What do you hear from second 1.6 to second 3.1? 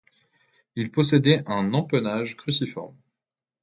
empennage cruciforme.